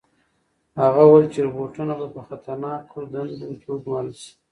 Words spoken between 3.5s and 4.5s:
کې وګمارل شي.